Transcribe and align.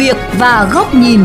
việc 0.00 0.16
và 0.38 0.70
góc 0.72 0.94
nhìn. 0.94 1.20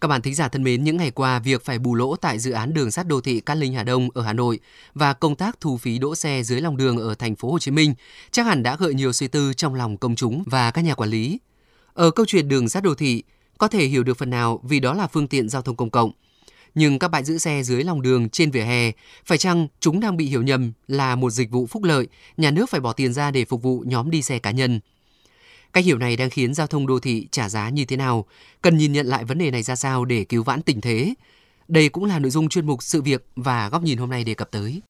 Các 0.00 0.08
bạn 0.08 0.22
thính 0.22 0.34
giả 0.34 0.48
thân 0.48 0.62
mến, 0.62 0.84
những 0.84 0.96
ngày 0.96 1.10
qua, 1.10 1.38
việc 1.38 1.64
phải 1.64 1.78
bù 1.78 1.94
lỗ 1.94 2.16
tại 2.16 2.38
dự 2.38 2.52
án 2.52 2.74
đường 2.74 2.90
sắt 2.90 3.06
đô 3.06 3.20
thị 3.20 3.40
Cát 3.40 3.56
Linh 3.56 3.74
Hà 3.74 3.82
Đông 3.82 4.08
ở 4.14 4.22
Hà 4.22 4.32
Nội 4.32 4.60
và 4.94 5.12
công 5.12 5.36
tác 5.36 5.60
thu 5.60 5.76
phí 5.76 5.98
đỗ 5.98 6.14
xe 6.14 6.42
dưới 6.42 6.60
lòng 6.60 6.76
đường 6.76 6.98
ở 6.98 7.14
thành 7.14 7.36
phố 7.36 7.52
Hồ 7.52 7.58
Chí 7.58 7.70
Minh 7.70 7.94
chắc 8.30 8.46
hẳn 8.46 8.62
đã 8.62 8.76
gợi 8.76 8.94
nhiều 8.94 9.12
suy 9.12 9.28
tư 9.28 9.52
trong 9.54 9.74
lòng 9.74 9.96
công 9.96 10.16
chúng 10.16 10.42
và 10.46 10.70
các 10.70 10.82
nhà 10.82 10.94
quản 10.94 11.10
lý. 11.10 11.38
Ở 11.94 12.10
câu 12.10 12.26
chuyện 12.26 12.48
đường 12.48 12.68
sắt 12.68 12.82
đô 12.82 12.94
thị, 12.94 13.22
có 13.58 13.68
thể 13.68 13.86
hiểu 13.86 14.02
được 14.02 14.18
phần 14.18 14.30
nào 14.30 14.60
vì 14.62 14.80
đó 14.80 14.94
là 14.94 15.06
phương 15.06 15.28
tiện 15.28 15.48
giao 15.48 15.62
thông 15.62 15.76
công 15.76 15.90
cộng. 15.90 16.12
Nhưng 16.74 16.98
các 16.98 17.08
bãi 17.08 17.24
giữ 17.24 17.38
xe 17.38 17.62
dưới 17.62 17.84
lòng 17.84 18.02
đường 18.02 18.28
trên 18.28 18.50
vỉa 18.50 18.62
hè, 18.62 18.92
phải 19.24 19.38
chăng 19.38 19.68
chúng 19.80 20.00
đang 20.00 20.16
bị 20.16 20.26
hiểu 20.26 20.42
nhầm 20.42 20.72
là 20.88 21.16
một 21.16 21.30
dịch 21.30 21.50
vụ 21.50 21.66
phúc 21.66 21.82
lợi, 21.82 22.08
nhà 22.36 22.50
nước 22.50 22.70
phải 22.70 22.80
bỏ 22.80 22.92
tiền 22.92 23.12
ra 23.12 23.30
để 23.30 23.44
phục 23.44 23.62
vụ 23.62 23.84
nhóm 23.86 24.10
đi 24.10 24.22
xe 24.22 24.38
cá 24.38 24.50
nhân? 24.50 24.80
Cách 25.72 25.84
hiểu 25.84 25.98
này 25.98 26.16
đang 26.16 26.30
khiến 26.30 26.54
giao 26.54 26.66
thông 26.66 26.86
đô 26.86 27.00
thị 27.00 27.28
trả 27.30 27.48
giá 27.48 27.68
như 27.68 27.84
thế 27.84 27.96
nào? 27.96 28.26
Cần 28.62 28.76
nhìn 28.76 28.92
nhận 28.92 29.06
lại 29.06 29.24
vấn 29.24 29.38
đề 29.38 29.50
này 29.50 29.62
ra 29.62 29.76
sao 29.76 30.04
để 30.04 30.24
cứu 30.24 30.42
vãn 30.42 30.62
tình 30.62 30.80
thế? 30.80 31.14
Đây 31.68 31.88
cũng 31.88 32.04
là 32.04 32.18
nội 32.18 32.30
dung 32.30 32.48
chuyên 32.48 32.66
mục 32.66 32.82
sự 32.82 33.02
việc 33.02 33.26
và 33.36 33.68
góc 33.68 33.82
nhìn 33.82 33.98
hôm 33.98 34.10
nay 34.10 34.24
đề 34.24 34.34
cập 34.34 34.50
tới. 34.50 34.82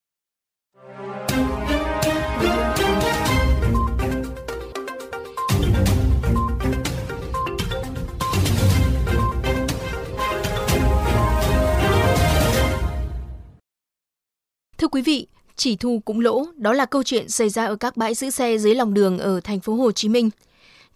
Thưa 14.78 14.89
quý 14.89 15.03
vị, 15.03 15.27
chỉ 15.56 15.77
thu 15.77 16.03
cũng 16.05 16.20
lỗ, 16.20 16.47
đó 16.56 16.73
là 16.73 16.87
câu 16.87 17.03
chuyện 17.03 17.28
xảy 17.28 17.48
ra 17.48 17.67
ở 17.67 17.77
các 17.77 17.97
bãi 17.97 18.15
giữ 18.15 18.31
xe 18.31 18.59
dưới 18.59 18.75
lòng 18.75 18.94
đường 18.94 19.19
ở 19.19 19.41
thành 19.41 19.61
phố 19.61 19.75
Hồ 19.75 19.92
Chí 19.92 20.09
Minh. 20.09 20.31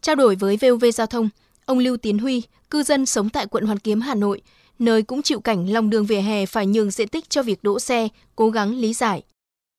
Trao 0.04 0.14
đổi 0.14 0.36
với 0.36 0.56
VOV 0.56 0.84
Giao 0.94 1.06
thông, 1.06 1.28
ông 1.64 1.78
Lưu 1.78 1.96
Tiến 1.96 2.18
Huy, 2.18 2.42
cư 2.70 2.82
dân 2.82 3.06
sống 3.06 3.30
tại 3.30 3.46
quận 3.46 3.64
Hoàn 3.64 3.78
Kiếm, 3.78 4.00
Hà 4.00 4.14
Nội, 4.14 4.40
nơi 4.78 5.02
cũng 5.02 5.22
chịu 5.22 5.40
cảnh 5.40 5.72
lòng 5.72 5.90
đường 5.90 6.06
vỉa 6.06 6.20
hè 6.20 6.46
phải 6.46 6.66
nhường 6.66 6.90
diện 6.90 7.08
tích 7.08 7.30
cho 7.30 7.42
việc 7.42 7.62
đỗ 7.62 7.78
xe, 7.78 8.08
cố 8.36 8.50
gắng 8.50 8.74
lý 8.74 8.94
giải. 8.94 9.22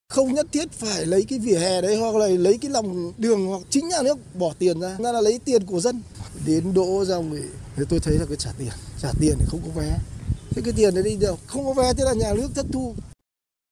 Không 0.09 0.33
nhất 0.33 0.45
thiết 0.51 0.71
phải 0.71 1.05
lấy 1.05 1.25
cái 1.29 1.39
vỉa 1.39 1.57
hè 1.57 1.81
đấy 1.81 1.97
hoặc 1.97 2.15
là 2.15 2.27
lấy 2.27 2.57
cái 2.61 2.71
lòng 2.71 3.13
đường 3.17 3.47
hoặc 3.47 3.61
chính 3.69 3.87
nhà 3.87 4.01
nước 4.01 4.17
bỏ 4.35 4.53
tiền 4.59 4.79
ra, 4.79 4.97
ra 4.99 5.11
là 5.11 5.21
lấy 5.21 5.39
tiền 5.45 5.65
của 5.65 5.79
dân. 5.79 6.01
Đến 6.45 6.73
đỗ 6.73 7.05
ra 7.05 7.17
người 7.17 7.43
thì 7.75 7.83
tôi 7.89 7.99
thấy 7.99 8.17
là 8.19 8.25
cái 8.25 8.37
trả 8.37 8.51
tiền, 8.57 8.71
trả 9.01 9.09
tiền 9.19 9.35
thì 9.39 9.45
không 9.47 9.61
có 9.65 9.81
vé. 9.81 9.97
Thế 10.49 10.61
cái 10.65 10.73
tiền 10.77 10.93
đấy 10.95 11.03
đi 11.03 11.17
đâu? 11.21 11.37
Không 11.47 11.65
có 11.65 11.73
vé 11.73 11.93
thế 11.93 12.03
là 12.03 12.13
nhà 12.13 12.33
nước 12.33 12.47
thất 12.55 12.65
thu. 12.73 12.95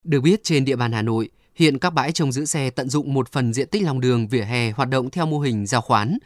Được 0.03 0.21
biết 0.21 0.43
trên 0.43 0.65
địa 0.65 0.75
bàn 0.75 0.91
Hà 0.91 1.01
Nội, 1.01 1.29
hiện 1.55 1.79
các 1.79 1.89
bãi 1.89 2.11
trông 2.11 2.31
giữ 2.31 2.45
xe 2.45 2.69
tận 2.69 2.89
dụng 2.89 3.13
một 3.13 3.31
phần 3.31 3.53
diện 3.53 3.67
tích 3.67 3.83
lòng 3.83 3.99
đường 3.99 4.27
vỉa 4.27 4.43
hè 4.43 4.71
hoạt 4.71 4.89
động 4.89 5.09
theo 5.09 5.25
mô 5.25 5.39
hình 5.39 5.65
giao 5.65 5.81
khoán. 5.81 6.17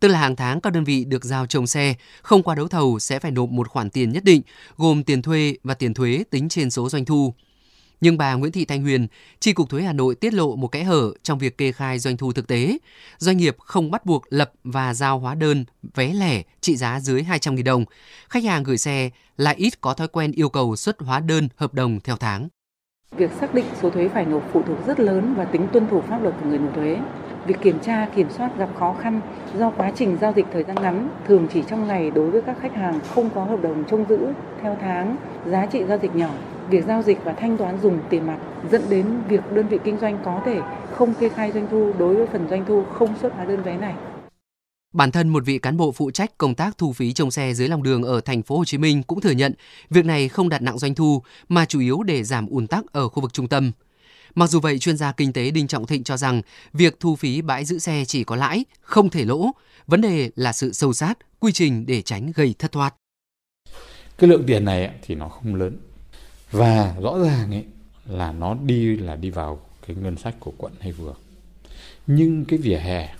Tức 0.00 0.08
là 0.08 0.18
hàng 0.18 0.36
tháng 0.36 0.60
các 0.60 0.72
đơn 0.72 0.84
vị 0.84 1.04
được 1.04 1.24
giao 1.24 1.46
trồng 1.46 1.66
xe 1.66 1.94
không 2.22 2.42
qua 2.42 2.54
đấu 2.54 2.68
thầu 2.68 2.98
sẽ 2.98 3.18
phải 3.18 3.30
nộp 3.30 3.50
một 3.50 3.68
khoản 3.68 3.90
tiền 3.90 4.12
nhất 4.12 4.24
định, 4.24 4.42
gồm 4.76 5.04
tiền 5.04 5.22
thuê 5.22 5.56
và 5.64 5.74
tiền 5.74 5.94
thuế 5.94 6.24
tính 6.30 6.48
trên 6.48 6.70
số 6.70 6.88
doanh 6.88 7.04
thu. 7.04 7.34
Nhưng 8.00 8.18
bà 8.18 8.34
Nguyễn 8.34 8.52
Thị 8.52 8.64
Thanh 8.64 8.82
Huyền, 8.82 9.06
Tri 9.40 9.52
Cục 9.52 9.68
Thuế 9.70 9.82
Hà 9.82 9.92
Nội 9.92 10.14
tiết 10.14 10.34
lộ 10.34 10.56
một 10.56 10.68
kẽ 10.68 10.82
hở 10.84 11.12
trong 11.22 11.38
việc 11.38 11.58
kê 11.58 11.72
khai 11.72 11.98
doanh 11.98 12.16
thu 12.16 12.32
thực 12.32 12.46
tế. 12.46 12.78
Doanh 13.18 13.36
nghiệp 13.36 13.56
không 13.58 13.90
bắt 13.90 14.06
buộc 14.06 14.24
lập 14.30 14.52
và 14.64 14.94
giao 14.94 15.18
hóa 15.18 15.34
đơn 15.34 15.64
vé 15.94 16.12
lẻ 16.12 16.42
trị 16.60 16.76
giá 16.76 17.00
dưới 17.00 17.22
200.000 17.22 17.64
đồng. 17.64 17.84
Khách 18.28 18.44
hàng 18.44 18.62
gửi 18.62 18.78
xe 18.78 19.10
lại 19.36 19.54
ít 19.58 19.80
có 19.80 19.94
thói 19.94 20.08
quen 20.08 20.32
yêu 20.32 20.48
cầu 20.48 20.76
xuất 20.76 21.00
hóa 21.00 21.20
đơn 21.20 21.48
hợp 21.56 21.74
đồng 21.74 22.00
theo 22.00 22.16
tháng. 22.16 22.48
Việc 23.16 23.32
xác 23.32 23.54
định 23.54 23.64
số 23.82 23.90
thuế 23.90 24.08
phải 24.08 24.24
nộp 24.24 24.42
phụ 24.52 24.62
thuộc 24.66 24.86
rất 24.86 25.00
lớn 25.00 25.34
và 25.36 25.44
tính 25.44 25.66
tuân 25.72 25.86
thủ 25.86 26.00
pháp 26.00 26.22
luật 26.22 26.34
của 26.42 26.48
người 26.48 26.58
nộp 26.58 26.74
thuế. 26.74 26.98
Việc 27.46 27.60
kiểm 27.60 27.78
tra, 27.78 28.06
kiểm 28.14 28.30
soát 28.30 28.58
gặp 28.58 28.68
khó 28.78 28.94
khăn 29.00 29.20
do 29.58 29.70
quá 29.70 29.92
trình 29.94 30.16
giao 30.20 30.32
dịch 30.32 30.46
thời 30.52 30.64
gian 30.64 30.76
ngắn, 30.82 31.08
thường 31.26 31.46
chỉ 31.52 31.62
trong 31.62 31.86
ngày 31.86 32.10
đối 32.10 32.30
với 32.30 32.42
các 32.42 32.56
khách 32.60 32.74
hàng 32.74 33.00
không 33.14 33.30
có 33.34 33.44
hợp 33.44 33.62
đồng 33.62 33.84
trông 33.84 34.04
giữ 34.08 34.18
theo 34.62 34.76
tháng, 34.80 35.16
giá 35.46 35.66
trị 35.66 35.84
giao 35.84 35.98
dịch 35.98 36.16
nhỏ. 36.16 36.30
Việc 36.70 36.84
giao 36.86 37.02
dịch 37.02 37.24
và 37.24 37.32
thanh 37.32 37.56
toán 37.56 37.78
dùng 37.82 37.98
tiền 38.08 38.26
mặt 38.26 38.36
dẫn 38.70 38.82
đến 38.90 39.06
việc 39.28 39.52
đơn 39.52 39.66
vị 39.66 39.78
kinh 39.84 39.98
doanh 39.98 40.18
có 40.24 40.40
thể 40.44 40.60
không 40.92 41.14
kê 41.14 41.28
khai 41.28 41.52
doanh 41.52 41.66
thu 41.70 41.92
đối 41.98 42.16
với 42.16 42.26
phần 42.26 42.48
doanh 42.50 42.64
thu 42.64 42.82
không 42.92 43.16
xuất 43.16 43.34
hóa 43.36 43.44
đơn 43.44 43.62
vé 43.62 43.78
này. 43.78 43.94
Bản 44.92 45.10
thân 45.10 45.28
một 45.28 45.44
vị 45.46 45.58
cán 45.58 45.76
bộ 45.76 45.92
phụ 45.92 46.10
trách 46.10 46.38
công 46.38 46.54
tác 46.54 46.78
thu 46.78 46.92
phí 46.92 47.12
trông 47.12 47.30
xe 47.30 47.54
dưới 47.54 47.68
lòng 47.68 47.82
đường 47.82 48.02
ở 48.02 48.20
thành 48.20 48.42
phố 48.42 48.58
Hồ 48.58 48.64
Chí 48.64 48.78
Minh 48.78 49.02
cũng 49.02 49.20
thừa 49.20 49.30
nhận 49.30 49.54
việc 49.90 50.04
này 50.04 50.28
không 50.28 50.48
đặt 50.48 50.62
nặng 50.62 50.78
doanh 50.78 50.94
thu 50.94 51.22
mà 51.48 51.64
chủ 51.64 51.80
yếu 51.80 52.02
để 52.02 52.24
giảm 52.24 52.46
ùn 52.46 52.66
tắc 52.66 52.92
ở 52.92 53.08
khu 53.08 53.22
vực 53.22 53.32
trung 53.32 53.48
tâm. 53.48 53.72
Mặc 54.34 54.50
dù 54.50 54.60
vậy, 54.60 54.78
chuyên 54.78 54.96
gia 54.96 55.12
kinh 55.12 55.32
tế 55.32 55.50
Đinh 55.50 55.66
Trọng 55.66 55.86
Thịnh 55.86 56.04
cho 56.04 56.16
rằng 56.16 56.42
việc 56.72 57.00
thu 57.00 57.16
phí 57.16 57.42
bãi 57.42 57.64
giữ 57.64 57.78
xe 57.78 58.04
chỉ 58.06 58.24
có 58.24 58.36
lãi, 58.36 58.64
không 58.80 59.10
thể 59.10 59.24
lỗ. 59.24 59.50
Vấn 59.86 60.00
đề 60.00 60.30
là 60.36 60.52
sự 60.52 60.72
sâu 60.72 60.92
sát, 60.92 61.18
quy 61.40 61.52
trình 61.52 61.86
để 61.86 62.02
tránh 62.02 62.32
gây 62.34 62.54
thất 62.58 62.72
thoát. 62.72 62.94
Cái 64.18 64.30
lượng 64.30 64.44
tiền 64.46 64.64
này 64.64 64.90
thì 65.02 65.14
nó 65.14 65.28
không 65.28 65.54
lớn 65.54 65.76
và 66.50 66.94
rõ 67.00 67.18
ràng 67.18 67.54
ấy 67.54 67.64
là 68.06 68.32
nó 68.32 68.54
đi 68.54 68.96
là 68.96 69.16
đi 69.16 69.30
vào 69.30 69.60
cái 69.86 69.96
ngân 69.96 70.16
sách 70.16 70.34
của 70.40 70.52
quận 70.58 70.72
hay 70.80 70.92
vừa. 70.92 71.14
Nhưng 72.06 72.44
cái 72.44 72.58
vỉa 72.58 72.78
hè 72.78 73.14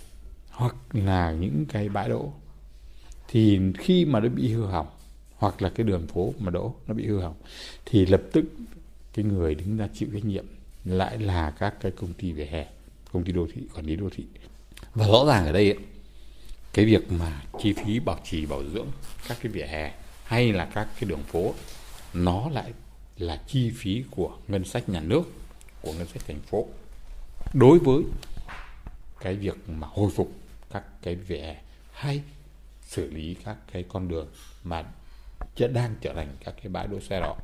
hoặc 0.53 0.75
là 0.93 1.31
những 1.31 1.65
cái 1.65 1.89
bãi 1.89 2.09
đỗ 2.09 2.33
thì 3.27 3.59
khi 3.77 4.05
mà 4.05 4.19
nó 4.19 4.29
bị 4.29 4.53
hư 4.53 4.65
hỏng 4.65 4.87
hoặc 5.35 5.61
là 5.61 5.69
cái 5.69 5.85
đường 5.85 6.07
phố 6.07 6.33
mà 6.39 6.51
đỗ 6.51 6.73
nó 6.87 6.93
bị 6.93 7.07
hư 7.07 7.19
hỏng 7.19 7.35
thì 7.85 8.05
lập 8.05 8.21
tức 8.31 8.45
cái 9.13 9.25
người 9.25 9.55
đứng 9.55 9.77
ra 9.77 9.87
chịu 9.93 10.09
trách 10.13 10.25
nhiệm 10.25 10.45
lại 10.85 11.17
là 11.17 11.51
các 11.51 11.75
cái 11.81 11.91
công 11.91 12.13
ty 12.13 12.31
về 12.31 12.45
hè 12.45 12.67
công 13.11 13.23
ty 13.23 13.31
đô 13.31 13.47
thị 13.53 13.61
quản 13.75 13.85
lý 13.85 13.95
đô 13.95 14.09
thị. 14.15 14.23
Và 14.95 15.07
rõ 15.07 15.25
ràng 15.27 15.45
ở 15.45 15.51
đây 15.51 15.71
ấy, 15.71 15.79
cái 16.73 16.85
việc 16.85 17.11
mà 17.11 17.41
chi 17.61 17.73
phí 17.73 17.99
bảo 17.99 18.19
trì 18.23 18.45
bảo 18.45 18.63
dưỡng 18.73 18.87
các 19.27 19.37
cái 19.41 19.51
vỉa 19.51 19.65
hè 19.65 19.93
hay 20.23 20.53
là 20.53 20.65
các 20.65 20.87
cái 20.99 21.09
đường 21.09 21.23
phố 21.23 21.53
nó 22.13 22.49
lại 22.49 22.73
là 23.17 23.41
chi 23.47 23.71
phí 23.75 24.03
của 24.11 24.31
ngân 24.47 24.65
sách 24.65 24.89
nhà 24.89 24.99
nước 24.99 25.23
của 25.81 25.93
ngân 25.93 26.07
sách 26.07 26.21
thành 26.27 26.39
phố. 26.39 26.67
Đối 27.53 27.79
với 27.79 28.03
cái 29.23 29.35
việc 29.35 29.55
mà 29.67 29.87
hồi 29.91 30.11
phục 30.15 30.31
các 30.73 30.83
cái 31.01 31.15
vỉa 31.15 31.37
hè 31.37 31.55
hay 31.91 32.21
xử 32.81 33.11
lý 33.11 33.35
các 33.45 33.55
cái 33.73 33.85
con 33.89 34.07
đường 34.07 34.27
mà 34.63 34.83
đang 35.57 35.95
trở 36.01 36.13
thành 36.13 36.27
các 36.45 36.55
cái 36.57 36.69
bãi 36.69 36.87
đỗ 36.87 36.99
xe 37.09 37.19
đó. 37.19 37.35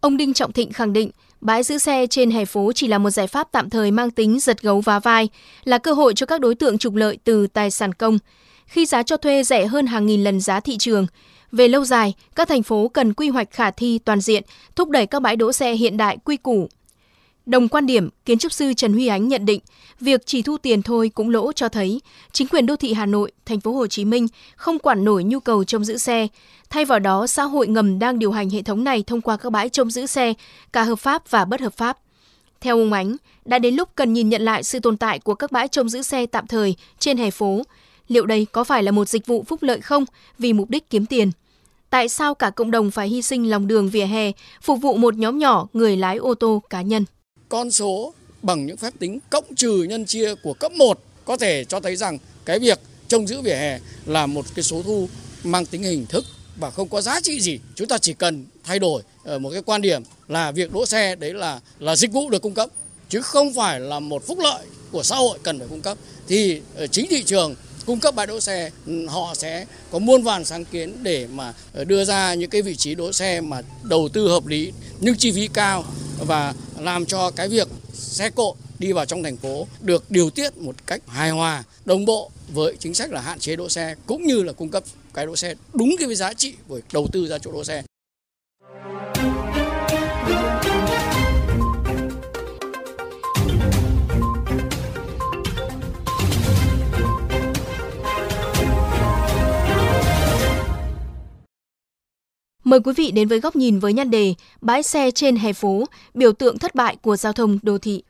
Ông 0.00 0.16
Đinh 0.16 0.34
Trọng 0.34 0.52
Thịnh 0.52 0.72
khẳng 0.72 0.92
định 0.92 1.10
bãi 1.40 1.62
giữ 1.62 1.78
xe 1.78 2.06
trên 2.06 2.30
hè 2.30 2.44
phố 2.44 2.72
chỉ 2.74 2.88
là 2.88 2.98
một 2.98 3.10
giải 3.10 3.26
pháp 3.26 3.48
tạm 3.52 3.70
thời 3.70 3.90
mang 3.90 4.10
tính 4.10 4.40
giật 4.40 4.62
gấu 4.62 4.80
vá 4.80 4.98
vai, 4.98 5.28
là 5.64 5.78
cơ 5.78 5.92
hội 5.92 6.14
cho 6.14 6.26
các 6.26 6.40
đối 6.40 6.54
tượng 6.54 6.78
trục 6.78 6.94
lợi 6.94 7.18
từ 7.24 7.46
tài 7.46 7.70
sản 7.70 7.94
công. 7.94 8.18
Khi 8.66 8.86
giá 8.86 9.02
cho 9.02 9.16
thuê 9.16 9.44
rẻ 9.44 9.66
hơn 9.66 9.86
hàng 9.86 10.06
nghìn 10.06 10.24
lần 10.24 10.40
giá 10.40 10.60
thị 10.60 10.76
trường, 10.78 11.06
về 11.52 11.68
lâu 11.68 11.84
dài, 11.84 12.14
các 12.34 12.48
thành 12.48 12.62
phố 12.62 12.88
cần 12.88 13.14
quy 13.14 13.28
hoạch 13.28 13.50
khả 13.50 13.70
thi 13.70 13.98
toàn 13.98 14.20
diện, 14.20 14.42
thúc 14.76 14.88
đẩy 14.88 15.06
các 15.06 15.22
bãi 15.22 15.36
đỗ 15.36 15.52
xe 15.52 15.72
hiện 15.72 15.96
đại 15.96 16.18
quy 16.24 16.36
củ, 16.36 16.68
Đồng 17.46 17.68
quan 17.68 17.86
điểm, 17.86 18.08
kiến 18.24 18.38
trúc 18.38 18.52
sư 18.52 18.72
Trần 18.74 18.92
Huy 18.92 19.06
Ánh 19.06 19.28
nhận 19.28 19.46
định, 19.46 19.60
việc 20.00 20.26
chỉ 20.26 20.42
thu 20.42 20.56
tiền 20.58 20.82
thôi 20.82 21.10
cũng 21.14 21.30
lỗ 21.30 21.52
cho 21.52 21.68
thấy 21.68 22.00
chính 22.32 22.48
quyền 22.48 22.66
đô 22.66 22.76
thị 22.76 22.92
Hà 22.92 23.06
Nội, 23.06 23.32
thành 23.46 23.60
phố 23.60 23.72
Hồ 23.72 23.86
Chí 23.86 24.04
Minh 24.04 24.26
không 24.56 24.78
quản 24.78 25.04
nổi 25.04 25.24
nhu 25.24 25.40
cầu 25.40 25.64
trông 25.64 25.84
giữ 25.84 25.96
xe. 25.96 26.26
Thay 26.70 26.84
vào 26.84 26.98
đó, 26.98 27.26
xã 27.26 27.42
hội 27.42 27.68
ngầm 27.68 27.98
đang 27.98 28.18
điều 28.18 28.32
hành 28.32 28.50
hệ 28.50 28.62
thống 28.62 28.84
này 28.84 29.02
thông 29.02 29.20
qua 29.20 29.36
các 29.36 29.50
bãi 29.50 29.68
trông 29.68 29.90
giữ 29.90 30.06
xe, 30.06 30.34
cả 30.72 30.82
hợp 30.82 30.98
pháp 30.98 31.30
và 31.30 31.44
bất 31.44 31.60
hợp 31.60 31.74
pháp. 31.76 31.98
Theo 32.60 32.78
ông 32.78 32.92
Ánh, 32.92 33.16
đã 33.44 33.58
đến 33.58 33.74
lúc 33.74 33.88
cần 33.94 34.12
nhìn 34.12 34.28
nhận 34.28 34.42
lại 34.42 34.62
sự 34.62 34.80
tồn 34.80 34.96
tại 34.96 35.18
của 35.18 35.34
các 35.34 35.52
bãi 35.52 35.68
trông 35.68 35.88
giữ 35.88 36.02
xe 36.02 36.26
tạm 36.26 36.46
thời 36.46 36.74
trên 36.98 37.18
hè 37.18 37.30
phố. 37.30 37.62
Liệu 38.08 38.26
đây 38.26 38.46
có 38.52 38.64
phải 38.64 38.82
là 38.82 38.90
một 38.90 39.08
dịch 39.08 39.26
vụ 39.26 39.44
phúc 39.48 39.62
lợi 39.62 39.80
không 39.80 40.04
vì 40.38 40.52
mục 40.52 40.70
đích 40.70 40.90
kiếm 40.90 41.06
tiền? 41.06 41.30
Tại 41.90 42.08
sao 42.08 42.34
cả 42.34 42.50
cộng 42.50 42.70
đồng 42.70 42.90
phải 42.90 43.08
hy 43.08 43.22
sinh 43.22 43.50
lòng 43.50 43.66
đường 43.66 43.88
vỉa 43.88 44.04
hè 44.04 44.32
phục 44.62 44.80
vụ 44.80 44.96
một 44.96 45.14
nhóm 45.14 45.38
nhỏ 45.38 45.66
người 45.72 45.96
lái 45.96 46.16
ô 46.16 46.34
tô 46.34 46.62
cá 46.70 46.82
nhân? 46.82 47.04
Con 47.52 47.70
số 47.70 48.12
bằng 48.42 48.66
những 48.66 48.76
phép 48.76 48.92
tính 48.98 49.18
cộng 49.30 49.54
trừ 49.54 49.82
nhân 49.82 50.06
chia 50.06 50.34
của 50.34 50.54
cấp 50.54 50.72
1 50.72 50.98
có 51.24 51.36
thể 51.36 51.64
cho 51.64 51.80
thấy 51.80 51.96
rằng 51.96 52.18
cái 52.44 52.58
việc 52.58 52.80
trông 53.08 53.26
giữ 53.26 53.40
vỉa 53.40 53.54
hè 53.54 53.78
là 54.06 54.26
một 54.26 54.44
cái 54.54 54.62
số 54.62 54.82
thu 54.82 55.08
mang 55.44 55.66
tính 55.66 55.82
hình 55.82 56.06
thức 56.06 56.24
và 56.56 56.70
không 56.70 56.88
có 56.88 57.00
giá 57.00 57.20
trị 57.20 57.40
gì. 57.40 57.58
Chúng 57.74 57.88
ta 57.88 57.98
chỉ 57.98 58.12
cần 58.12 58.46
thay 58.64 58.78
đổi 58.78 59.02
ờ, 59.24 59.38
một 59.38 59.50
cái 59.50 59.62
quan 59.62 59.82
điểm 59.82 60.02
là 60.28 60.50
việc 60.50 60.72
đỗ 60.72 60.86
xe 60.86 61.14
đấy 61.14 61.34
là 61.34 61.60
là 61.78 61.96
dịch 61.96 62.12
vụ 62.12 62.30
được 62.30 62.42
cung 62.42 62.54
cấp, 62.54 62.68
chứ 63.08 63.22
không 63.22 63.54
phải 63.54 63.80
là 63.80 64.00
một 64.00 64.26
phúc 64.26 64.38
lợi 64.42 64.64
của 64.90 65.02
xã 65.02 65.16
hội 65.16 65.38
cần 65.42 65.58
phải 65.58 65.68
cung 65.68 65.80
cấp, 65.80 65.98
thì 66.28 66.60
ờ, 66.76 66.86
chính 66.86 67.06
thị 67.10 67.22
trường 67.22 67.54
cung 67.86 68.00
cấp 68.00 68.14
bãi 68.14 68.26
đỗ 68.26 68.40
xe 68.40 68.70
ừ, 68.86 69.06
họ 69.06 69.34
sẽ 69.34 69.66
có 69.90 69.98
muôn 69.98 70.22
vàn 70.22 70.44
sáng 70.44 70.64
kiến 70.64 71.02
để 71.02 71.26
mà 71.32 71.52
ờ, 71.72 71.84
đưa 71.84 72.04
ra 72.04 72.34
những 72.34 72.50
cái 72.50 72.62
vị 72.62 72.76
trí 72.76 72.94
đỗ 72.94 73.12
xe 73.12 73.40
mà 73.40 73.62
đầu 73.82 74.08
tư 74.12 74.28
hợp 74.28 74.46
lý 74.46 74.72
nhưng 75.00 75.16
chi 75.16 75.32
phí 75.32 75.48
cao 75.52 75.84
và 76.26 76.54
làm 76.78 77.06
cho 77.06 77.30
cái 77.30 77.48
việc 77.48 77.68
xe 77.92 78.30
cộ 78.30 78.56
đi 78.78 78.92
vào 78.92 79.06
trong 79.06 79.22
thành 79.22 79.36
phố 79.36 79.66
được 79.80 80.10
điều 80.10 80.30
tiết 80.30 80.56
một 80.56 80.86
cách 80.86 81.02
hài 81.06 81.30
hòa, 81.30 81.64
đồng 81.84 82.04
bộ 82.04 82.30
với 82.52 82.76
chính 82.78 82.94
sách 82.94 83.10
là 83.10 83.20
hạn 83.20 83.38
chế 83.38 83.56
đỗ 83.56 83.68
xe 83.68 83.94
cũng 84.06 84.26
như 84.26 84.42
là 84.42 84.52
cung 84.52 84.68
cấp 84.68 84.84
cái 85.14 85.26
đỗ 85.26 85.36
xe 85.36 85.54
đúng 85.72 85.96
cái 85.98 86.14
giá 86.14 86.32
trị 86.32 86.54
của 86.68 86.80
đầu 86.92 87.08
tư 87.12 87.26
ra 87.26 87.38
chỗ 87.38 87.52
đỗ 87.52 87.64
xe. 87.64 87.82
Mời 102.72 102.80
quý 102.84 102.92
vị 102.96 103.10
đến 103.10 103.28
với 103.28 103.40
góc 103.40 103.56
nhìn 103.56 103.78
với 103.78 103.92
nhan 103.92 104.10
đề 104.10 104.34
Bãi 104.60 104.82
xe 104.82 105.10
trên 105.10 105.36
hè 105.36 105.52
phố, 105.52 105.84
biểu 106.14 106.32
tượng 106.32 106.58
thất 106.58 106.74
bại 106.74 106.96
của 107.02 107.16
giao 107.16 107.32
thông 107.32 107.58
đô 107.62 107.78
thị. 107.78 108.02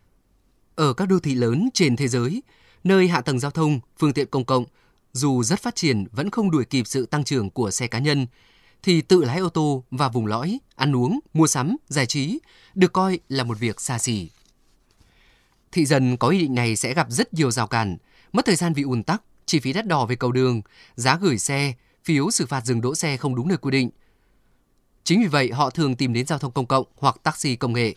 Ở 0.74 0.92
các 0.92 1.08
đô 1.08 1.18
thị 1.18 1.34
lớn 1.34 1.68
trên 1.74 1.96
thế 1.96 2.08
giới, 2.08 2.42
nơi 2.84 3.08
hạ 3.08 3.20
tầng 3.20 3.40
giao 3.40 3.50
thông, 3.50 3.80
phương 3.98 4.12
tiện 4.12 4.26
công 4.26 4.44
cộng 4.44 4.64
dù 5.12 5.42
rất 5.42 5.60
phát 5.60 5.74
triển 5.74 6.04
vẫn 6.12 6.30
không 6.30 6.50
đuổi 6.50 6.64
kịp 6.64 6.86
sự 6.86 7.06
tăng 7.06 7.24
trưởng 7.24 7.50
của 7.50 7.70
xe 7.70 7.86
cá 7.86 7.98
nhân, 7.98 8.26
thì 8.82 9.00
tự 9.00 9.24
lái 9.24 9.38
ô 9.38 9.48
tô 9.48 9.84
và 9.90 10.08
vùng 10.08 10.26
lõi, 10.26 10.58
ăn 10.74 10.96
uống, 10.96 11.20
mua 11.34 11.46
sắm, 11.46 11.76
giải 11.88 12.06
trí 12.06 12.38
được 12.74 12.92
coi 12.92 13.18
là 13.28 13.44
một 13.44 13.58
việc 13.60 13.80
xa 13.80 13.98
xỉ. 13.98 14.28
Thị 15.72 15.84
dân 15.84 16.16
có 16.16 16.28
ý 16.28 16.38
định 16.38 16.54
này 16.54 16.76
sẽ 16.76 16.94
gặp 16.94 17.06
rất 17.10 17.34
nhiều 17.34 17.50
rào 17.50 17.66
cản, 17.66 17.96
mất 18.32 18.44
thời 18.46 18.56
gian 18.56 18.72
vì 18.72 18.82
ùn 18.82 19.02
tắc, 19.02 19.22
chi 19.46 19.60
phí 19.60 19.72
đắt 19.72 19.86
đỏ 19.86 20.06
về 20.06 20.16
cầu 20.16 20.32
đường, 20.32 20.62
giá 20.94 21.18
gửi 21.20 21.38
xe, 21.38 21.72
phiếu 22.04 22.30
xử 22.30 22.46
phạt 22.46 22.66
dừng 22.66 22.80
đỗ 22.80 22.94
xe 22.94 23.16
không 23.16 23.34
đúng 23.34 23.48
nơi 23.48 23.58
quy 23.58 23.70
định. 23.70 23.90
Chính 25.04 25.20
vì 25.20 25.26
vậy 25.26 25.50
họ 25.52 25.70
thường 25.70 25.96
tìm 25.96 26.12
đến 26.12 26.26
giao 26.26 26.38
thông 26.38 26.52
công 26.52 26.66
cộng 26.66 26.86
hoặc 26.98 27.16
taxi 27.22 27.56
công 27.56 27.72
nghệ. 27.72 27.94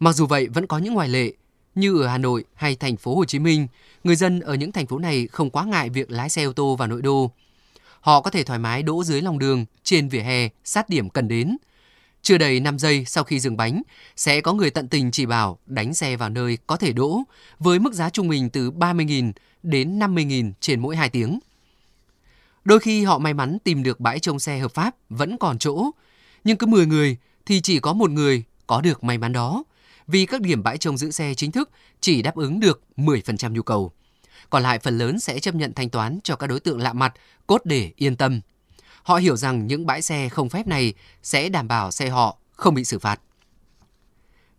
Mặc 0.00 0.12
dù 0.12 0.26
vậy 0.26 0.48
vẫn 0.48 0.66
có 0.66 0.78
những 0.78 0.94
ngoại 0.94 1.08
lệ 1.08 1.32
như 1.74 2.02
ở 2.02 2.08
Hà 2.08 2.18
Nội 2.18 2.44
hay 2.54 2.76
thành 2.76 2.96
phố 2.96 3.16
Hồ 3.16 3.24
Chí 3.24 3.38
Minh, 3.38 3.66
người 4.04 4.16
dân 4.16 4.40
ở 4.40 4.54
những 4.54 4.72
thành 4.72 4.86
phố 4.86 4.98
này 4.98 5.26
không 5.26 5.50
quá 5.50 5.64
ngại 5.64 5.88
việc 5.88 6.10
lái 6.10 6.28
xe 6.28 6.44
ô 6.44 6.52
tô 6.52 6.76
vào 6.76 6.88
nội 6.88 7.02
đô. 7.02 7.30
Họ 8.00 8.20
có 8.20 8.30
thể 8.30 8.44
thoải 8.44 8.58
mái 8.58 8.82
đỗ 8.82 9.04
dưới 9.04 9.22
lòng 9.22 9.38
đường, 9.38 9.64
trên 9.82 10.08
vỉa 10.08 10.20
hè, 10.20 10.48
sát 10.64 10.88
điểm 10.88 11.10
cần 11.10 11.28
đến. 11.28 11.56
Chưa 12.22 12.38
đầy 12.38 12.60
5 12.60 12.78
giây 12.78 13.04
sau 13.04 13.24
khi 13.24 13.40
dừng 13.40 13.56
bánh, 13.56 13.82
sẽ 14.16 14.40
có 14.40 14.52
người 14.52 14.70
tận 14.70 14.88
tình 14.88 15.10
chỉ 15.10 15.26
bảo 15.26 15.58
đánh 15.66 15.94
xe 15.94 16.16
vào 16.16 16.28
nơi 16.28 16.58
có 16.66 16.76
thể 16.76 16.92
đỗ 16.92 17.22
với 17.58 17.78
mức 17.78 17.94
giá 17.94 18.10
trung 18.10 18.28
bình 18.28 18.50
từ 18.50 18.70
30.000 18.70 19.32
đến 19.62 19.98
50.000 19.98 20.52
trên 20.60 20.80
mỗi 20.80 20.96
2 20.96 21.08
tiếng. 21.08 21.38
Đôi 22.64 22.78
khi 22.78 23.04
họ 23.04 23.18
may 23.18 23.34
mắn 23.34 23.58
tìm 23.64 23.82
được 23.82 24.00
bãi 24.00 24.18
trông 24.18 24.38
xe 24.38 24.58
hợp 24.58 24.74
pháp 24.74 24.94
vẫn 25.08 25.38
còn 25.38 25.58
chỗ, 25.58 25.90
nhưng 26.44 26.56
cứ 26.56 26.66
10 26.66 26.86
người 26.86 27.16
thì 27.46 27.60
chỉ 27.60 27.80
có 27.80 27.92
một 27.92 28.10
người 28.10 28.44
có 28.66 28.80
được 28.80 29.04
may 29.04 29.18
mắn 29.18 29.32
đó 29.32 29.64
vì 30.06 30.26
các 30.26 30.40
điểm 30.40 30.62
bãi 30.62 30.78
trông 30.78 30.98
giữ 30.98 31.10
xe 31.10 31.34
chính 31.34 31.52
thức 31.52 31.70
chỉ 32.00 32.22
đáp 32.22 32.34
ứng 32.34 32.60
được 32.60 32.82
10% 32.96 33.52
nhu 33.52 33.62
cầu. 33.62 33.92
Còn 34.50 34.62
lại 34.62 34.78
phần 34.78 34.98
lớn 34.98 35.20
sẽ 35.20 35.40
chấp 35.40 35.54
nhận 35.54 35.74
thanh 35.74 35.90
toán 35.90 36.18
cho 36.24 36.36
các 36.36 36.46
đối 36.46 36.60
tượng 36.60 36.80
lạ 36.80 36.92
mặt, 36.92 37.14
cốt 37.46 37.60
để 37.64 37.92
yên 37.96 38.16
tâm. 38.16 38.40
Họ 39.02 39.16
hiểu 39.16 39.36
rằng 39.36 39.66
những 39.66 39.86
bãi 39.86 40.02
xe 40.02 40.28
không 40.28 40.48
phép 40.48 40.66
này 40.66 40.94
sẽ 41.22 41.48
đảm 41.48 41.68
bảo 41.68 41.90
xe 41.90 42.08
họ 42.08 42.38
không 42.52 42.74
bị 42.74 42.84
xử 42.84 42.98
phạt. 42.98 43.20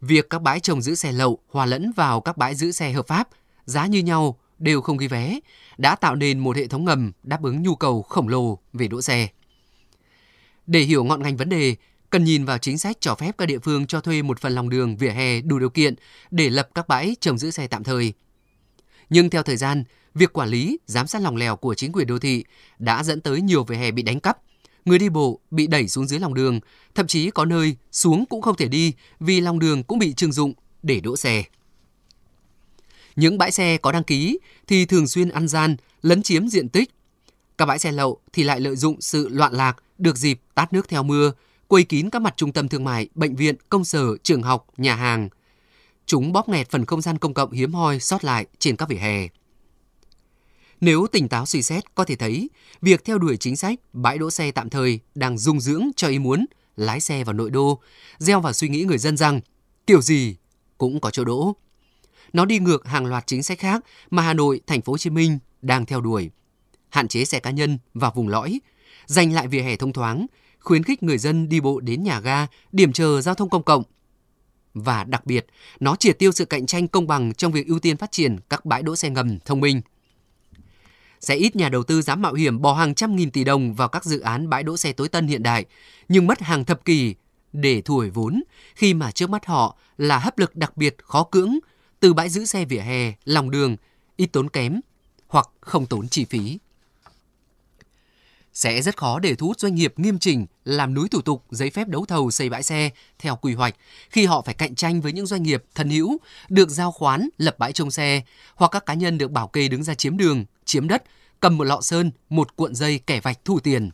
Việc 0.01 0.29
các 0.29 0.41
bãi 0.41 0.59
trông 0.59 0.81
giữ 0.81 0.95
xe 0.95 1.11
lậu 1.11 1.39
hòa 1.49 1.65
lẫn 1.65 1.91
vào 1.91 2.21
các 2.21 2.37
bãi 2.37 2.55
giữ 2.55 2.71
xe 2.71 2.91
hợp 2.91 3.07
pháp, 3.07 3.29
giá 3.65 3.85
như 3.85 3.99
nhau, 3.99 4.39
đều 4.59 4.81
không 4.81 4.97
ghi 4.97 5.07
vé, 5.07 5.39
đã 5.77 5.95
tạo 5.95 6.15
nên 6.15 6.39
một 6.39 6.57
hệ 6.57 6.67
thống 6.67 6.85
ngầm 6.85 7.11
đáp 7.23 7.43
ứng 7.43 7.63
nhu 7.63 7.75
cầu 7.75 8.01
khổng 8.01 8.27
lồ 8.27 8.59
về 8.73 8.87
đỗ 8.87 9.01
xe. 9.01 9.27
Để 10.67 10.79
hiểu 10.79 11.03
ngọn 11.03 11.23
ngành 11.23 11.37
vấn 11.37 11.49
đề, 11.49 11.75
cần 12.09 12.23
nhìn 12.23 12.45
vào 12.45 12.57
chính 12.57 12.77
sách 12.77 12.97
cho 12.99 13.15
phép 13.15 13.37
các 13.37 13.45
địa 13.45 13.59
phương 13.59 13.87
cho 13.87 14.01
thuê 14.01 14.21
một 14.21 14.39
phần 14.39 14.55
lòng 14.55 14.69
đường 14.69 14.97
vỉa 14.97 15.09
hè 15.09 15.41
đủ 15.41 15.59
điều 15.59 15.69
kiện 15.69 15.95
để 16.31 16.49
lập 16.49 16.69
các 16.75 16.87
bãi 16.87 17.15
trồng 17.19 17.37
giữ 17.37 17.51
xe 17.51 17.67
tạm 17.67 17.83
thời. 17.83 18.13
Nhưng 19.09 19.29
theo 19.29 19.43
thời 19.43 19.57
gian, 19.57 19.83
việc 20.15 20.33
quản 20.33 20.49
lý, 20.49 20.77
giám 20.85 21.07
sát 21.07 21.21
lòng 21.21 21.35
lèo 21.35 21.55
của 21.55 21.73
chính 21.75 21.91
quyền 21.91 22.07
đô 22.07 22.19
thị 22.19 22.43
đã 22.79 23.03
dẫn 23.03 23.21
tới 23.21 23.41
nhiều 23.41 23.63
vỉa 23.63 23.75
hè 23.75 23.91
bị 23.91 24.03
đánh 24.03 24.19
cắp, 24.19 24.37
người 24.85 24.99
đi 24.99 25.09
bộ 25.09 25.39
bị 25.51 25.67
đẩy 25.67 25.87
xuống 25.87 26.07
dưới 26.07 26.19
lòng 26.19 26.33
đường, 26.33 26.59
thậm 26.95 27.07
chí 27.07 27.31
có 27.31 27.45
nơi 27.45 27.75
xuống 27.91 28.25
cũng 28.29 28.41
không 28.41 28.55
thể 28.55 28.67
đi 28.67 28.93
vì 29.19 29.41
lòng 29.41 29.59
đường 29.59 29.83
cũng 29.83 29.99
bị 29.99 30.13
trưng 30.13 30.31
dụng 30.31 30.53
để 30.83 30.99
đỗ 30.99 31.17
xe. 31.17 31.43
Những 33.19 33.37
bãi 33.37 33.51
xe 33.51 33.77
có 33.77 33.91
đăng 33.91 34.03
ký 34.03 34.39
thì 34.67 34.85
thường 34.85 35.07
xuyên 35.07 35.29
ăn 35.29 35.47
gian, 35.47 35.75
lấn 36.01 36.23
chiếm 36.23 36.47
diện 36.47 36.69
tích. 36.69 36.91
Các 37.57 37.65
bãi 37.65 37.79
xe 37.79 37.91
lậu 37.91 38.19
thì 38.33 38.43
lại 38.43 38.59
lợi 38.59 38.75
dụng 38.75 39.01
sự 39.01 39.29
loạn 39.29 39.53
lạc, 39.53 39.77
được 39.97 40.17
dịp 40.17 40.41
tát 40.55 40.73
nước 40.73 40.89
theo 40.89 41.03
mưa, 41.03 41.31
quây 41.67 41.83
kín 41.83 42.09
các 42.09 42.21
mặt 42.21 42.33
trung 42.37 42.53
tâm 42.53 42.67
thương 42.67 42.83
mại, 42.83 43.09
bệnh 43.15 43.35
viện, 43.35 43.55
công 43.69 43.85
sở, 43.85 44.17
trường 44.23 44.43
học, 44.43 44.67
nhà 44.77 44.95
hàng. 44.95 45.29
Chúng 46.05 46.33
bóp 46.33 46.49
nghẹt 46.49 46.69
phần 46.69 46.85
không 46.85 47.01
gian 47.01 47.17
công 47.17 47.33
cộng 47.33 47.51
hiếm 47.51 47.73
hoi 47.73 47.99
sót 47.99 48.23
lại 48.23 48.45
trên 48.59 48.75
các 48.75 48.89
vỉa 48.89 48.97
hè. 48.97 49.27
Nếu 50.81 51.07
tỉnh 51.11 51.29
táo 51.29 51.45
suy 51.45 51.61
xét, 51.61 51.95
có 51.95 52.05
thể 52.05 52.15
thấy 52.15 52.49
việc 52.81 53.05
theo 53.05 53.17
đuổi 53.17 53.37
chính 53.37 53.55
sách 53.55 53.79
bãi 53.93 54.17
đỗ 54.17 54.31
xe 54.31 54.51
tạm 54.51 54.69
thời 54.69 54.99
đang 55.15 55.37
dung 55.37 55.59
dưỡng 55.59 55.89
cho 55.95 56.07
ý 56.07 56.19
muốn 56.19 56.45
lái 56.75 56.99
xe 56.99 57.23
vào 57.23 57.33
nội 57.33 57.51
đô, 57.51 57.81
gieo 58.17 58.41
vào 58.41 58.53
suy 58.53 58.69
nghĩ 58.69 58.83
người 58.83 58.97
dân 58.97 59.17
rằng 59.17 59.41
kiểu 59.87 60.01
gì 60.01 60.35
cũng 60.77 60.99
có 60.99 61.11
chỗ 61.11 61.23
đỗ. 61.23 61.55
Nó 62.33 62.45
đi 62.45 62.59
ngược 62.59 62.87
hàng 62.87 63.05
loạt 63.05 63.27
chính 63.27 63.43
sách 63.43 63.59
khác 63.59 63.85
mà 64.09 64.21
Hà 64.21 64.33
Nội, 64.33 64.61
Thành 64.67 64.81
phố 64.81 64.93
Hồ 64.93 64.97
Chí 64.97 65.09
Minh 65.09 65.39
đang 65.61 65.85
theo 65.85 66.01
đuổi. 66.01 66.29
Hạn 66.89 67.07
chế 67.07 67.25
xe 67.25 67.39
cá 67.39 67.51
nhân 67.51 67.77
vào 67.93 68.11
vùng 68.15 68.27
lõi, 68.27 68.59
dành 69.05 69.33
lại 69.33 69.47
vỉa 69.47 69.61
hè 69.61 69.75
thông 69.75 69.93
thoáng, 69.93 70.25
khuyến 70.59 70.83
khích 70.83 71.03
người 71.03 71.17
dân 71.17 71.49
đi 71.49 71.59
bộ 71.59 71.79
đến 71.79 72.03
nhà 72.03 72.19
ga, 72.19 72.47
điểm 72.71 72.93
chờ 72.93 73.21
giao 73.21 73.35
thông 73.35 73.49
công 73.49 73.63
cộng. 73.63 73.83
Và 74.73 75.03
đặc 75.03 75.25
biệt, 75.25 75.45
nó 75.79 75.95
triệt 75.95 76.19
tiêu 76.19 76.31
sự 76.31 76.45
cạnh 76.45 76.65
tranh 76.65 76.87
công 76.87 77.07
bằng 77.07 77.33
trong 77.33 77.51
việc 77.51 77.67
ưu 77.67 77.79
tiên 77.79 77.97
phát 77.97 78.11
triển 78.11 78.37
các 78.49 78.65
bãi 78.65 78.83
đỗ 78.83 78.95
xe 78.95 79.09
ngầm 79.09 79.39
thông 79.39 79.59
minh. 79.59 79.81
Sẽ 81.19 81.35
ít 81.35 81.55
nhà 81.55 81.69
đầu 81.69 81.83
tư 81.83 82.01
dám 82.01 82.21
mạo 82.21 82.33
hiểm 82.33 82.61
bỏ 82.61 82.73
hàng 82.73 82.95
trăm 82.95 83.15
nghìn 83.15 83.31
tỷ 83.31 83.43
đồng 83.43 83.73
vào 83.73 83.87
các 83.87 84.05
dự 84.05 84.19
án 84.19 84.49
bãi 84.49 84.63
đỗ 84.63 84.77
xe 84.77 84.93
tối 84.93 85.09
tân 85.09 85.27
hiện 85.27 85.43
đại, 85.43 85.65
nhưng 86.09 86.27
mất 86.27 86.41
hàng 86.41 86.65
thập 86.65 86.85
kỷ 86.85 87.15
để 87.53 87.81
thu 87.81 87.95
hồi 87.95 88.09
vốn 88.09 88.43
khi 88.75 88.93
mà 88.93 89.11
trước 89.11 89.29
mắt 89.29 89.45
họ 89.45 89.77
là 89.97 90.19
hấp 90.19 90.37
lực 90.37 90.55
đặc 90.55 90.77
biệt 90.77 90.95
khó 91.03 91.23
cưỡng 91.23 91.59
từ 91.99 92.13
bãi 92.13 92.29
giữ 92.29 92.45
xe 92.45 92.65
vỉa 92.65 92.79
hè, 92.79 93.13
lòng 93.25 93.51
đường, 93.51 93.75
ít 94.15 94.27
tốn 94.27 94.49
kém 94.49 94.79
hoặc 95.27 95.49
không 95.61 95.85
tốn 95.85 96.07
chi 96.07 96.25
phí 96.25 96.57
sẽ 98.59 98.81
rất 98.81 98.97
khó 98.97 99.19
để 99.19 99.35
thu 99.35 99.47
hút 99.47 99.59
doanh 99.59 99.75
nghiệp 99.75 99.93
nghiêm 99.97 100.19
chỉnh 100.19 100.45
làm 100.65 100.93
núi 100.93 101.07
thủ 101.09 101.21
tục 101.21 101.43
giấy 101.49 101.69
phép 101.69 101.87
đấu 101.87 102.05
thầu 102.05 102.31
xây 102.31 102.49
bãi 102.49 102.63
xe 102.63 102.89
theo 103.19 103.35
quy 103.35 103.53
hoạch 103.53 103.75
khi 104.09 104.25
họ 104.25 104.41
phải 104.41 104.53
cạnh 104.53 104.75
tranh 104.75 105.01
với 105.01 105.11
những 105.11 105.25
doanh 105.25 105.43
nghiệp 105.43 105.63
thân 105.75 105.89
hữu 105.89 106.17
được 106.49 106.69
giao 106.69 106.91
khoán 106.91 107.29
lập 107.37 107.55
bãi 107.59 107.73
trông 107.73 107.91
xe 107.91 108.21
hoặc 108.55 108.71
các 108.71 108.85
cá 108.85 108.93
nhân 108.93 109.17
được 109.17 109.31
bảo 109.31 109.47
kê 109.47 109.67
đứng 109.67 109.83
ra 109.83 109.93
chiếm 109.93 110.17
đường, 110.17 110.45
chiếm 110.65 110.87
đất, 110.87 111.03
cầm 111.39 111.57
một 111.57 111.63
lọ 111.63 111.81
sơn, 111.81 112.11
một 112.29 112.55
cuộn 112.55 112.75
dây 112.75 112.99
kẻ 113.07 113.19
vạch 113.21 113.45
thu 113.45 113.59
tiền. 113.59 113.89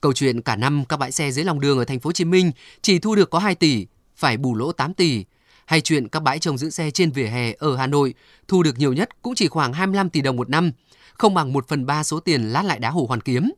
Câu 0.00 0.12
chuyện 0.12 0.42
cả 0.42 0.56
năm 0.56 0.84
các 0.88 0.96
bãi 0.96 1.12
xe 1.12 1.30
dưới 1.30 1.44
lòng 1.44 1.60
đường 1.60 1.78
ở 1.78 1.84
thành 1.84 2.00
phố 2.00 2.08
Hồ 2.08 2.12
Chí 2.12 2.24
Minh 2.24 2.52
chỉ 2.82 2.98
thu 2.98 3.14
được 3.14 3.30
có 3.30 3.38
2 3.38 3.54
tỷ, 3.54 3.86
phải 4.16 4.36
bù 4.36 4.54
lỗ 4.54 4.72
8 4.72 4.94
tỷ. 4.94 5.24
Hay 5.72 5.80
chuyện 5.80 6.08
các 6.08 6.22
bãi 6.22 6.38
trông 6.38 6.58
giữ 6.58 6.70
xe 6.70 6.90
trên 6.90 7.10
vỉa 7.10 7.26
hè 7.26 7.52
ở 7.52 7.76
Hà 7.76 7.86
Nội 7.86 8.14
thu 8.48 8.62
được 8.62 8.78
nhiều 8.78 8.92
nhất 8.92 9.22
cũng 9.22 9.34
chỉ 9.34 9.48
khoảng 9.48 9.72
25 9.72 10.10
tỷ 10.10 10.20
đồng 10.20 10.36
một 10.36 10.50
năm, 10.50 10.72
không 11.14 11.34
bằng 11.34 11.52
1 11.52 11.68
phần 11.68 11.86
3 11.86 12.04
số 12.04 12.20
tiền 12.20 12.42
lát 12.42 12.64
lại 12.64 12.78
đá 12.78 12.90
Hồ 12.90 13.06
Hoàn 13.08 13.20
Kiếm. 13.20 13.50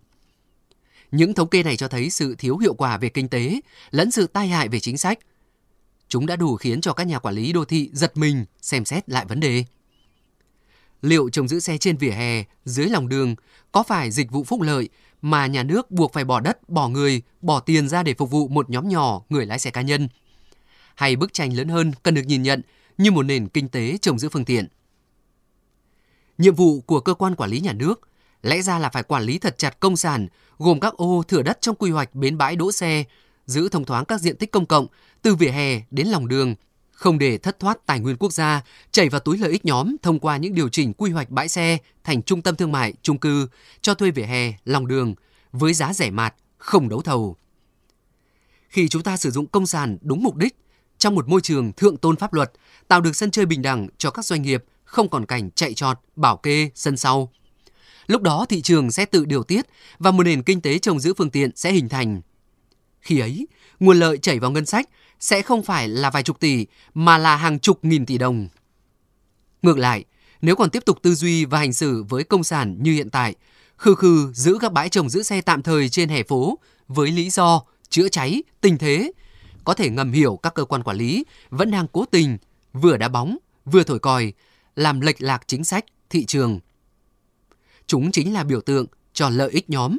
Những 1.11 1.35
thống 1.35 1.49
kê 1.49 1.63
này 1.63 1.77
cho 1.77 1.89
thấy 1.89 2.11
sự 2.11 2.35
thiếu 2.39 2.59
hiệu 2.59 2.75
quả 2.75 2.97
về 2.97 3.09
kinh 3.09 3.29
tế 3.29 3.61
lẫn 3.91 4.11
sự 4.11 4.27
tai 4.27 4.49
hại 4.49 4.69
về 4.69 4.81
chính 4.81 4.99
sách. 4.99 5.19
Chúng 6.09 6.27
đã 6.27 6.37
đủ 6.37 6.57
khiến 6.57 6.81
cho 6.81 6.93
các 6.93 7.07
nhà 7.07 7.19
quản 7.19 7.35
lý 7.35 7.53
đô 7.53 7.65
thị 7.65 7.91
giật 7.93 8.17
mình 8.17 8.45
xem 8.61 8.85
xét 8.85 9.09
lại 9.09 9.25
vấn 9.29 9.41
đề. 9.41 9.65
Liệu 11.03 11.29
trồng 11.29 11.49
giữ 11.49 11.61
xe 11.61 11.79
trên 11.79 11.97
vỉa 11.97 12.11
hè, 12.11 12.45
dưới 12.65 12.87
lòng 12.89 13.09
đường 13.09 13.35
có 13.73 13.83
phải 13.83 14.11
dịch 14.11 14.31
vụ 14.31 14.45
phúc 14.45 14.61
lợi 14.61 14.89
mà 15.23 15.47
nhà 15.47 15.63
nước 15.63 15.91
buộc 15.91 16.13
phải 16.13 16.25
bỏ 16.25 16.41
đất, 16.41 16.69
bỏ 16.69 16.89
người, 16.89 17.23
bỏ 17.41 17.61
tiền 17.61 17.89
ra 17.89 18.03
để 18.03 18.15
phục 18.15 18.31
vụ 18.31 18.49
một 18.49 18.71
nhóm 18.71 18.89
nhỏ 18.89 19.23
người 19.29 19.47
lái 19.47 19.59
xe 19.59 19.71
cá 19.71 19.83
nhân? 19.83 20.09
Hay 20.95 21.17
bức 21.17 21.33
tranh 21.33 21.57
lớn 21.57 21.69
hơn 21.69 21.93
cần 22.03 22.15
được 22.15 22.27
nhìn 22.27 22.43
nhận 22.43 22.63
như 22.99 23.11
một 23.11 23.23
nền 23.23 23.49
kinh 23.49 23.69
tế 23.69 23.99
trồng 23.99 24.19
giữ 24.19 24.29
phương 24.29 24.45
tiện? 24.45 24.67
Nhiệm 26.39 26.55
vụ 26.55 26.81
của 26.81 27.01
cơ 27.01 27.15
quan 27.15 27.35
quản 27.35 27.51
lý 27.51 27.61
nhà 27.61 27.73
nước 27.73 28.09
lẽ 28.43 28.63
ra 28.63 28.79
là 28.79 28.89
phải 28.89 29.03
quản 29.03 29.23
lý 29.23 29.39
thật 29.39 29.59
chặt 29.59 29.81
công 29.81 29.97
sản, 29.97 30.29
gồm 30.59 30.81
các 30.81 30.95
ô 30.97 31.23
thửa 31.29 31.43
đất 31.43 31.59
trong 31.61 31.77
quy 31.77 31.91
hoạch 31.91 32.15
bến 32.15 32.39
bãi 32.39 32.57
đỗ 32.57 32.73
xe, 32.73 33.05
giữ 33.47 33.69
thông 33.69 33.85
thoáng 33.85 34.05
các 34.05 34.21
diện 34.21 34.37
tích 34.37 34.51
công 34.51 34.67
cộng 34.67 34.87
từ 35.23 35.35
vỉa 35.35 35.51
hè 35.51 35.83
đến 35.91 36.07
lòng 36.07 36.29
đường, 36.29 36.55
không 36.91 37.19
để 37.19 37.39
thất 37.39 37.59
thoát 37.61 37.87
tài 37.87 38.01
nguyên 38.01 38.17
quốc 38.17 38.33
gia 38.33 38.63
chảy 38.91 39.09
vào 39.09 39.21
túi 39.21 39.39
lợi 39.39 39.51
ích 39.51 39.65
nhóm 39.65 39.97
thông 40.03 40.19
qua 40.19 40.37
những 40.37 40.55
điều 40.55 40.69
chỉnh 40.69 40.93
quy 40.93 41.11
hoạch 41.11 41.31
bãi 41.31 41.49
xe 41.49 41.79
thành 42.05 42.23
trung 42.23 42.43
tâm 42.43 42.57
thương 42.57 42.73
mại, 42.73 42.93
trung 43.03 43.19
cư, 43.19 43.49
cho 43.81 43.95
thuê 43.95 44.11
vỉa 44.11 44.23
hè, 44.23 44.53
lòng 44.65 44.87
đường 44.87 45.15
với 45.53 45.75
giá 45.75 45.93
rẻ 45.93 46.11
mạt, 46.11 46.35
không 46.59 46.89
đấu 46.89 47.03
thầu. 47.03 47.37
Khi 48.69 48.89
chúng 48.89 49.03
ta 49.03 49.17
sử 49.17 49.31
dụng 49.31 49.47
công 49.47 49.67
sản 49.67 49.99
đúng 50.01 50.23
mục 50.23 50.37
đích, 50.37 50.57
trong 51.05 51.15
một 51.15 51.29
môi 51.29 51.41
trường 51.41 51.73
thượng 51.73 51.97
tôn 51.97 52.17
pháp 52.17 52.33
luật, 52.33 52.53
tạo 52.89 53.01
được 53.01 53.17
sân 53.17 53.31
chơi 53.31 53.47
bình 53.47 53.63
đẳng 53.63 53.89
cho 53.99 54.11
các 54.11 54.25
doanh 54.25 54.43
nghiệp 54.43 54.65
không 54.85 55.09
còn 55.09 55.27
cảnh 55.27 55.51
chạy 55.51 55.75
trọt, 55.75 55.99
bảo 56.17 56.37
kê, 56.37 56.71
sân 56.75 56.97
sau. 56.97 57.33
Lúc 58.07 58.23
đó 58.23 58.47
thị 58.49 58.63
trường 58.63 58.91
sẽ 58.91 59.05
tự 59.05 59.25
điều 59.25 59.43
tiết 59.43 59.67
và 59.99 60.11
một 60.11 60.23
nền 60.23 60.43
kinh 60.43 60.61
tế 60.61 60.79
trồng 60.79 61.01
giữ 61.01 61.15
phương 61.15 61.31
tiện 61.31 61.51
sẽ 61.57 61.73
hình 61.73 61.89
thành. 61.89 62.21
Khi 63.01 63.19
ấy, 63.19 63.47
nguồn 63.81 64.01
lợi 64.01 64.19
chảy 64.19 64.39
vào 64.39 64.51
ngân 64.51 64.67
sách 64.67 64.89
sẽ 65.21 65.43
không 65.43 65.63
phải 65.63 65.89
là 65.89 66.11
vài 66.11 66.23
chục 66.23 66.41
tỷ 66.41 66.67
mà 66.95 67.19
là 67.19 67.37
hàng 67.37 67.59
chục 67.59 67.79
nghìn 67.83 68.07
tỷ 68.07 68.19
đồng. 68.19 68.49
Ngược 69.63 69.79
lại, 69.79 70.05
nếu 70.43 70.57
còn 70.57 70.71
tiếp 70.71 70.83
tục 70.87 70.99
tư 71.03 71.15
duy 71.15 71.45
và 71.45 71.59
hành 71.59 71.73
xử 71.73 72.03
với 72.09 72.25
công 72.25 72.45
sản 72.45 72.77
như 72.83 72.93
hiện 72.93 73.11
tại, 73.11 73.35
khư 73.77 73.95
khư 73.95 74.33
giữ 74.33 74.59
các 74.61 74.73
bãi 74.73 74.89
trồng 74.89 75.11
giữ 75.11 75.23
xe 75.23 75.41
tạm 75.41 75.63
thời 75.63 75.89
trên 75.89 76.09
hè 76.09 76.23
phố 76.23 76.59
với 76.89 77.11
lý 77.11 77.31
do 77.31 77.63
chữa 77.89 78.09
cháy, 78.09 78.43
tình 78.61 78.79
thế, 78.79 79.13
có 79.65 79.75
thể 79.75 79.91
ngầm 79.91 80.13
hiểu 80.13 80.39
các 80.43 80.55
cơ 80.55 80.65
quan 80.65 80.83
quản 80.83 80.97
lý 80.97 81.25
vẫn 81.51 81.71
đang 81.71 81.87
cố 81.93 82.05
tình 82.05 82.39
vừa 82.73 82.97
đá 82.97 83.09
bóng, 83.09 83.39
vừa 83.65 83.83
thổi 83.83 83.99
còi, 83.99 84.33
làm 84.77 85.01
lệch 85.01 85.23
lạc 85.23 85.43
chính 85.47 85.65
sách, 85.65 85.85
thị 86.11 86.25
trường. 86.25 86.61
Chúng 87.87 88.11
chính 88.13 88.35
là 88.35 88.45
biểu 88.45 88.61
tượng 88.61 88.87
cho 89.13 89.29
lợi 89.29 89.51
ích 89.51 89.71
nhóm, 89.71 89.97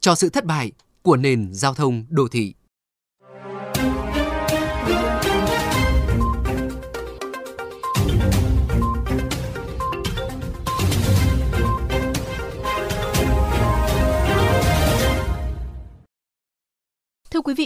cho 0.00 0.14
sự 0.14 0.28
thất 0.28 0.44
bại 0.44 0.72
của 1.02 1.16
nền 1.16 1.54
giao 1.54 1.74
thông 1.74 2.04
đô 2.08 2.28
thị. 2.28 2.54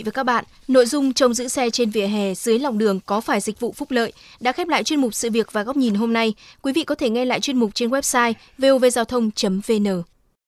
Và 0.09 0.13
các 0.13 0.23
bạn, 0.23 0.45
nội 0.69 0.87
dung 0.87 1.13
trông 1.13 1.35
giữ 1.35 1.49
xe 1.49 1.71
trên 1.71 1.91
vỉa 1.91 2.07
hè 2.07 2.35
dưới 2.35 2.59
lòng 2.59 2.79
đường 2.79 3.01
có 3.07 3.21
phải 3.21 3.41
dịch 3.41 3.61
vụ 3.61 3.73
phúc 3.73 3.91
lợi 3.91 4.13
đã 4.41 4.53
khép 4.53 4.69
lại 4.69 4.85
chuyên 4.85 5.01
mục 5.01 5.15
sự 5.15 5.31
việc 5.31 5.53
và 5.53 5.63
góc 5.63 5.77
nhìn 5.77 5.95
hôm 5.95 6.13
nay. 6.13 6.35
Quý 6.63 6.73
vị 6.73 6.85
có 6.85 6.95
thể 6.95 7.11
nghe 7.11 7.25
lại 7.25 7.41
chuyên 7.41 7.57
mục 7.59 7.71
trên 7.75 7.91
website 7.91 8.33
vovgiao 8.59 9.05
thông.vn. 9.05 10.03